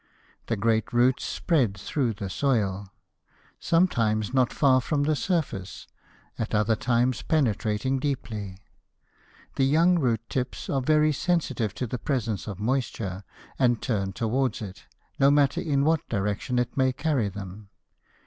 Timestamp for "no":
15.19-15.29